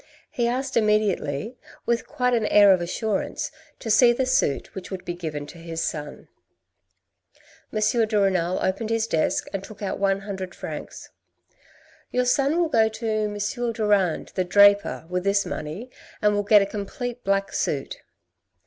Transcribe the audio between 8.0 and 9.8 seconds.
de Renal opened his desk and